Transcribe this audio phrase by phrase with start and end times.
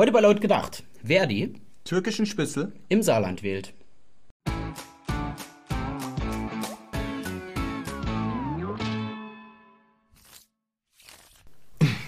[0.00, 3.74] Heute bei Laut gedacht, wer die Türkischen Spitzel im Saarland wählt.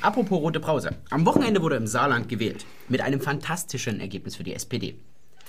[0.01, 0.97] Apropos rote Brause.
[1.11, 2.65] Am Wochenende wurde im Saarland gewählt.
[2.89, 4.99] Mit einem fantastischen Ergebnis für die SPD.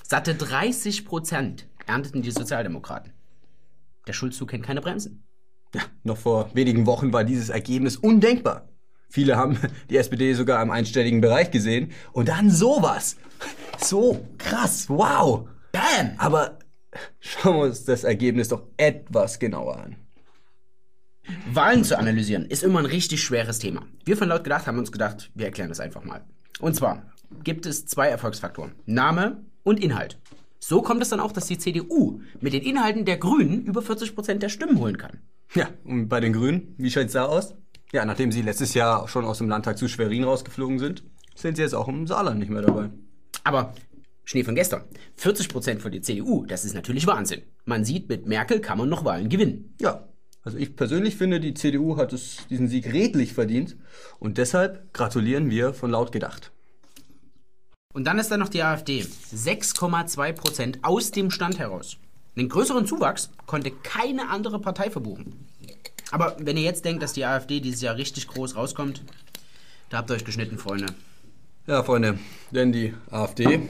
[0.02, 3.14] Satte 30 Prozent ernteten die Sozialdemokraten.
[4.06, 5.24] Der Schulzzug kennt keine Bremsen.
[5.74, 8.68] Ja, noch vor wenigen Wochen war dieses Ergebnis undenkbar.
[9.14, 9.56] Viele haben
[9.90, 11.92] die SPD sogar im einstelligen Bereich gesehen.
[12.10, 13.16] Und dann sowas.
[13.78, 14.88] So krass.
[14.88, 15.48] Wow.
[15.70, 16.14] Bam!
[16.18, 16.58] Aber
[17.20, 19.96] schauen wir uns das Ergebnis doch etwas genauer an.
[21.52, 23.86] Wahlen zu analysieren ist immer ein richtig schweres Thema.
[24.04, 26.24] Wir von Laut gedacht haben uns gedacht, wir erklären das einfach mal.
[26.58, 27.04] Und zwar
[27.44, 28.72] gibt es zwei Erfolgsfaktoren.
[28.84, 30.18] Name und Inhalt.
[30.58, 34.16] So kommt es dann auch, dass die CDU mit den Inhalten der Grünen über 40
[34.16, 35.20] Prozent der Stimmen holen kann.
[35.54, 37.54] Ja, und bei den Grünen, wie schaut's da aus?
[37.92, 41.62] Ja, nachdem sie letztes Jahr schon aus dem Landtag zu Schwerin rausgeflogen sind, sind sie
[41.62, 42.90] jetzt auch im Saarland nicht mehr dabei.
[43.44, 43.74] Aber
[44.24, 44.84] Schnee von gestern.
[45.16, 47.42] 40 Prozent für die CDU, das ist natürlich Wahnsinn.
[47.66, 49.74] Man sieht, mit Merkel kann man noch Wahlen gewinnen.
[49.80, 50.08] Ja,
[50.42, 53.76] also ich persönlich finde, die CDU hat es, diesen Sieg redlich verdient
[54.18, 56.52] und deshalb gratulieren wir von laut gedacht.
[57.94, 59.02] Und dann ist da noch die AfD.
[59.02, 61.96] 6,2 Prozent aus dem Stand heraus.
[62.36, 65.46] Den größeren Zuwachs konnte keine andere Partei verbuchen.
[66.10, 69.02] Aber wenn ihr jetzt denkt, dass die AfD dieses Jahr richtig groß rauskommt,
[69.90, 70.86] da habt ihr euch geschnitten, Freunde.
[71.66, 72.18] Ja, Freunde,
[72.50, 73.60] denn die AfD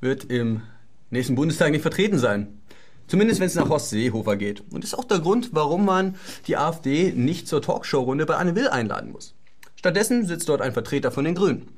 [0.00, 0.62] wird im
[1.10, 2.60] nächsten Bundestag nicht vertreten sein.
[3.06, 4.62] Zumindest wenn es nach Horst Seehofer geht.
[4.70, 8.54] Und das ist auch der Grund, warum man die AfD nicht zur Talkshow-Runde bei Anne
[8.54, 9.34] Will einladen muss.
[9.74, 11.68] Stattdessen sitzt dort ein Vertreter von den Grünen.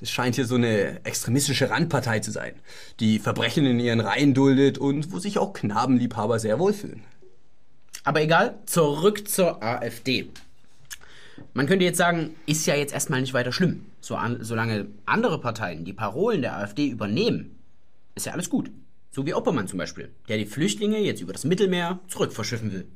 [0.00, 2.54] Das scheint hier so eine extremistische Randpartei zu sein,
[3.00, 7.02] die Verbrechen in ihren Reihen duldet und wo sich auch Knabenliebhaber sehr wohlfühlen.
[8.04, 10.30] Aber egal, zurück zur AfD.
[11.54, 13.86] Man könnte jetzt sagen, ist ja jetzt erstmal nicht weiter schlimm.
[14.00, 17.58] So an, solange andere Parteien die Parolen der AfD übernehmen,
[18.14, 18.70] ist ja alles gut.
[19.10, 22.86] So wie Oppermann zum Beispiel, der die Flüchtlinge jetzt über das Mittelmeer zurückverschiffen will.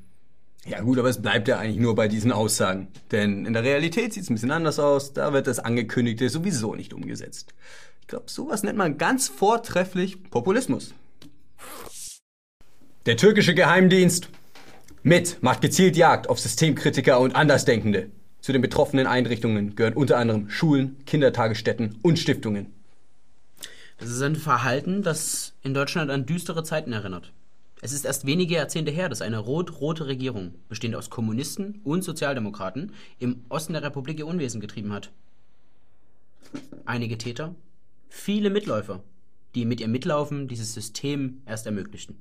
[0.66, 2.88] Ja gut, aber es bleibt ja eigentlich nur bei diesen Aussagen.
[3.10, 5.12] Denn in der Realität sieht es ein bisschen anders aus.
[5.12, 7.52] Da wird das Angekündigte sowieso nicht umgesetzt.
[8.00, 10.94] Ich glaube, sowas nennt man ganz vortrefflich Populismus.
[13.04, 14.28] Der türkische Geheimdienst
[15.04, 18.10] mit macht gezielt Jagd auf Systemkritiker und Andersdenkende.
[18.40, 22.72] Zu den betroffenen Einrichtungen gehören unter anderem Schulen, Kindertagesstätten und Stiftungen.
[23.98, 27.32] Das ist ein Verhalten, das in Deutschland an düstere Zeiten erinnert.
[27.82, 32.92] Es ist erst wenige Jahrzehnte her, dass eine rot-rote Regierung, bestehend aus Kommunisten und Sozialdemokraten,
[33.18, 35.10] im Osten der Republik ihr Unwesen getrieben hat.
[36.86, 37.54] Einige Täter,
[38.08, 39.02] viele Mitläufer,
[39.54, 42.16] die mit ihr Mitlaufen dieses System erst ermöglichten.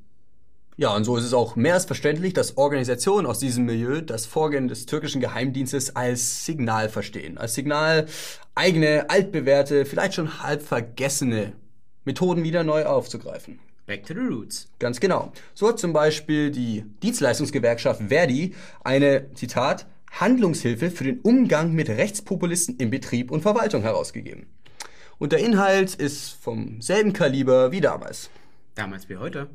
[0.75, 4.25] Ja, und so ist es auch mehr als verständlich, dass Organisationen aus diesem Milieu das
[4.25, 7.37] Vorgehen des türkischen Geheimdienstes als Signal verstehen.
[7.37, 8.07] Als Signal,
[8.55, 11.53] eigene, altbewährte, vielleicht schon halb vergessene
[12.05, 13.59] Methoden wieder neu aufzugreifen.
[13.85, 14.69] Back to the roots.
[14.79, 15.31] Ganz genau.
[15.53, 22.77] So hat zum Beispiel die Dienstleistungsgewerkschaft Verdi eine, Zitat, Handlungshilfe für den Umgang mit Rechtspopulisten
[22.77, 24.47] in Betrieb und Verwaltung herausgegeben.
[25.19, 28.29] Und der Inhalt ist vom selben Kaliber wie damals.
[28.75, 29.49] Damals wie heute.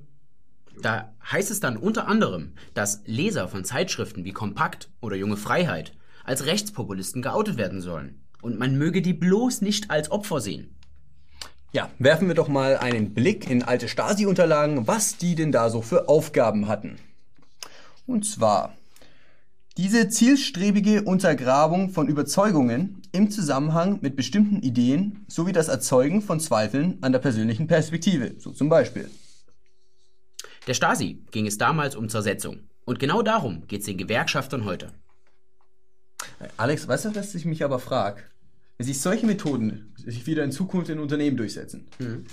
[0.83, 5.93] Da heißt es dann unter anderem, dass Leser von Zeitschriften wie Kompakt oder Junge Freiheit
[6.25, 8.21] als Rechtspopulisten geoutet werden sollen.
[8.43, 10.77] Und man möge die bloß nicht als Opfer sehen.
[11.73, 15.83] Ja, werfen wir doch mal einen Blick in alte Stasi-Unterlagen, was die denn da so
[15.83, 16.97] für Aufgaben hatten.
[18.07, 18.75] Und zwar
[19.77, 26.99] diese zielstrebige Untergrabung von Überzeugungen im Zusammenhang mit bestimmten Ideen sowie das Erzeugen von Zweifeln
[27.01, 29.09] an der persönlichen Perspektive, so zum Beispiel.
[30.69, 32.69] Der Stasi ging es damals um Zersetzung.
[32.85, 34.93] Und genau darum geht es den Gewerkschaftern heute.
[36.59, 38.23] Alex, weißt du, was ich mich aber frage?
[38.77, 42.27] Wenn sich solche Methoden sich wieder in Zukunft in Unternehmen durchsetzen, mhm.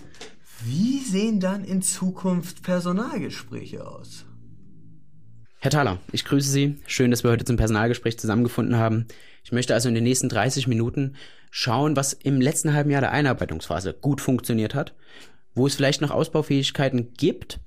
[0.66, 4.25] wie sehen dann in Zukunft Personalgespräche aus?
[5.59, 6.78] Herr Thaler, ich grüße Sie.
[6.88, 9.07] Schön, dass wir heute zum Personalgespräch zusammengefunden haben.
[9.46, 11.16] Ich möchte also in den nächsten 30 Minuten
[11.52, 14.93] schauen, was im letzten halben Jahr der Einarbeitungsphase gut funktioniert hat,
[15.53, 17.61] wo es vielleicht noch Ausbaufähigkeiten gibt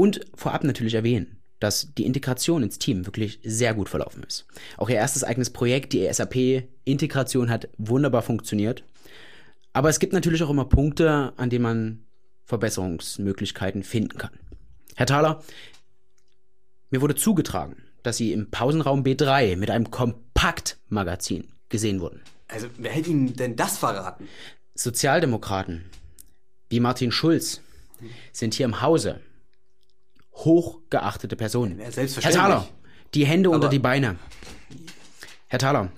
[0.00, 4.46] und vorab natürlich erwähnen, dass die Integration ins Team wirklich sehr gut verlaufen ist.
[4.78, 8.82] Auch ihr erstes eigenes Projekt, die SAP-Integration, hat wunderbar funktioniert.
[9.74, 12.06] Aber es gibt natürlich auch immer Punkte, an denen man
[12.46, 14.30] Verbesserungsmöglichkeiten finden kann.
[14.96, 15.44] Herr Thaler,
[16.88, 22.22] mir wurde zugetragen, dass Sie im Pausenraum B3 mit einem Kompaktmagazin gesehen wurden.
[22.48, 24.26] Also, wer hätte Ihnen denn das verraten?
[24.74, 25.84] Sozialdemokraten
[26.70, 27.60] wie Martin Schulz
[28.32, 29.20] sind hier im Hause
[30.44, 31.78] hochgeachtete Personen.
[31.80, 32.68] Ja, Herr Thaler,
[33.14, 34.16] die Hände Aber unter die Beine.
[35.48, 35.90] Herr Thaler,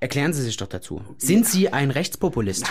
[0.00, 1.00] Erklären Sie sich doch dazu.
[1.16, 2.64] Sind Sie ein Rechtspopulist?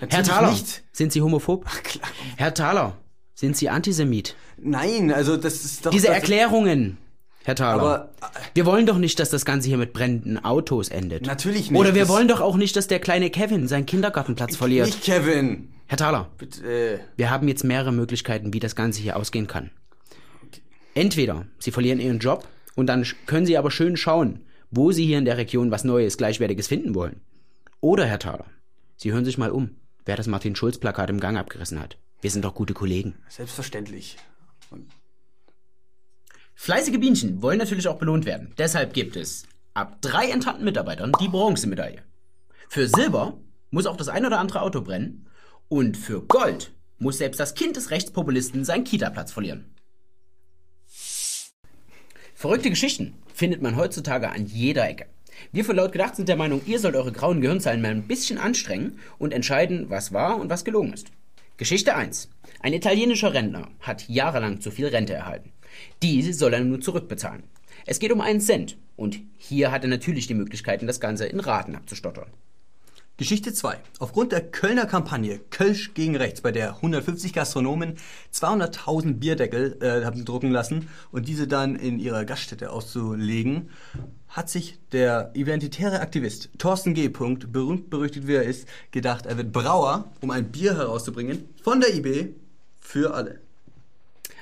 [0.00, 0.82] Herr natürlich Thaler, nicht.
[0.92, 1.64] sind Sie homophob?
[1.82, 2.06] klar.
[2.36, 2.98] Herr Thaler,
[3.34, 4.36] sind Sie Antisemit?
[4.58, 5.90] Nein, also das ist doch...
[5.92, 6.98] Diese Erklärungen,
[7.42, 7.80] Herr Thaler.
[7.82, 8.10] Aber-
[8.52, 11.24] wir wollen doch nicht, dass das Ganze hier mit brennenden Autos endet.
[11.26, 11.80] Natürlich nicht.
[11.80, 14.84] Oder wir wollen doch auch nicht, dass der kleine Kevin seinen Kindergartenplatz verliert.
[14.84, 15.72] Nicht Kevin.
[15.86, 19.70] Herr Thaler, Bitte, äh, wir haben jetzt mehrere Möglichkeiten, wie das Ganze hier ausgehen kann.
[20.94, 22.46] Entweder Sie verlieren Ihren Job
[22.76, 26.16] und dann können Sie aber schön schauen, wo Sie hier in der Region was Neues,
[26.16, 27.20] Gleichwertiges finden wollen.
[27.80, 28.46] Oder, Herr Thaler,
[28.96, 31.98] Sie hören sich mal um, wer das Martin-Schulz-Plakat im Gang abgerissen hat.
[32.20, 33.14] Wir sind doch gute Kollegen.
[33.28, 34.16] selbstverständlich.
[36.54, 38.54] Fleißige Bienchen wollen natürlich auch belohnt werden.
[38.56, 42.02] Deshalb gibt es ab drei enttarnten Mitarbeitern die Bronzemedaille.
[42.68, 43.38] Für Silber
[43.70, 45.26] muss auch das ein oder andere Auto brennen.
[45.68, 49.73] Und für Gold muss selbst das Kind des Rechtspopulisten seinen Kita-Platz verlieren.
[52.44, 55.06] Verrückte Geschichten findet man heutzutage an jeder Ecke.
[55.52, 58.36] Wir von Laut gedacht sind der Meinung, ihr sollt eure grauen Gehirnzellen mal ein bisschen
[58.36, 61.06] anstrengen und entscheiden, was wahr und was gelogen ist.
[61.56, 62.28] Geschichte 1.
[62.60, 65.52] Ein italienischer Rentner hat jahrelang zu viel Rente erhalten.
[66.02, 67.44] Die soll er nun zurückbezahlen.
[67.86, 71.40] Es geht um einen Cent und hier hat er natürlich die Möglichkeiten, das Ganze in
[71.40, 72.28] Raten abzustottern.
[73.16, 73.76] Geschichte 2.
[74.00, 77.94] Aufgrund der Kölner Kampagne Kölsch gegen Rechts, bei der 150 Gastronomen
[78.32, 83.70] 200.000 Bierdeckel äh, haben drucken lassen und diese dann in ihrer Gaststätte auszulegen,
[84.26, 87.06] hat sich der identitäre Aktivist Thorsten G.
[87.06, 91.94] Berühmt berüchtigt wie er ist, gedacht, er wird Brauer, um ein Bier herauszubringen von der
[91.94, 92.34] IB
[92.80, 93.38] für alle.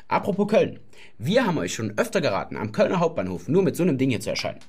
[0.08, 0.80] Apropos Köln.
[1.18, 4.20] Wir haben euch schon öfter geraten, am Kölner Hauptbahnhof nur mit so einem Ding hier
[4.20, 4.60] zu erscheinen.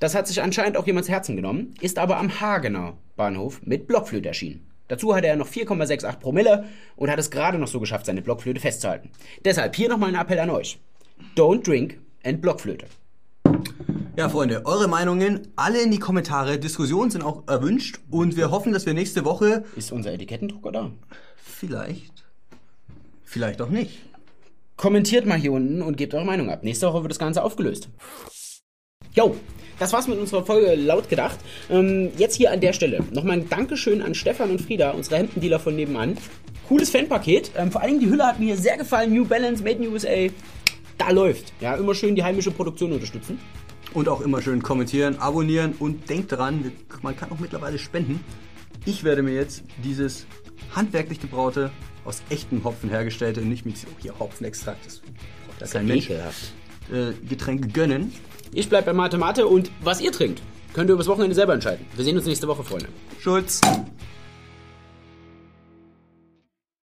[0.00, 3.86] Das hat sich anscheinend auch jemand zu Herzen genommen, ist aber am Hagener Bahnhof mit
[3.86, 4.66] Blockflöte erschienen.
[4.88, 6.64] Dazu hatte er noch 4,68 Promille
[6.96, 9.10] und hat es gerade noch so geschafft, seine Blockflöte festzuhalten.
[9.44, 10.78] Deshalb hier nochmal ein Appell an euch.
[11.36, 12.86] Don't drink and Blockflöte.
[14.16, 16.58] Ja, Freunde, eure Meinungen alle in die Kommentare.
[16.58, 20.90] Diskussionen sind auch erwünscht und wir hoffen, dass wir nächste Woche Ist unser Etikettendrucker da?
[21.36, 22.24] vielleicht,
[23.24, 24.00] vielleicht auch nicht.
[24.76, 26.62] Kommentiert mal hier unten und gebt eure Meinung ab.
[26.62, 27.88] Nächste Woche wird das Ganze aufgelöst.
[29.12, 29.36] Jo,
[29.78, 31.38] das war's mit unserer Folge laut gedacht.
[31.70, 35.60] Ähm, jetzt hier an der Stelle nochmal ein Dankeschön an Stefan und Frieda, unsere Hemdendealer
[35.60, 36.16] von nebenan.
[36.68, 37.52] Cooles Fanpaket.
[37.56, 39.12] Ähm, vor allen Dingen die Hülle hat mir sehr gefallen.
[39.12, 40.28] New Balance, Made in USA.
[40.98, 41.52] Da läuft.
[41.60, 43.38] Ja, immer schön die heimische Produktion unterstützen.
[43.94, 48.20] Und auch immer schön kommentieren, abonnieren und denkt dran, man kann auch mittlerweile spenden.
[48.84, 50.26] Ich werde mir jetzt dieses
[50.74, 51.70] handwerklich gebraute,
[52.04, 55.00] aus echtem Hopfen hergestellte, nicht mit oh, hier Hopfenextrakt, das
[55.46, 58.12] braucht ja kein Mensch, äh, Getränk gönnen.
[58.52, 60.42] Ich bleib bei Mate Mate und was ihr trinkt,
[60.72, 61.86] könnt ihr übers Wochenende selber entscheiden.
[61.94, 62.88] Wir sehen uns nächste Woche, Freunde.
[63.20, 63.60] Schulz.